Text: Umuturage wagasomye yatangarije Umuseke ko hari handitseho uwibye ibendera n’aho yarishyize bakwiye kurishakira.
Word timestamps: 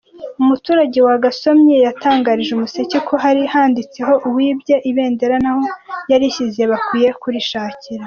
Umuturage 0.41 0.97
wagasomye 1.07 1.75
yatangarije 1.85 2.51
Umuseke 2.53 2.97
ko 3.07 3.13
hari 3.23 3.41
handitseho 3.53 4.13
uwibye 4.27 4.75
ibendera 4.89 5.35
n’aho 5.43 5.63
yarishyize 6.11 6.61
bakwiye 6.71 7.09
kurishakira. 7.23 7.99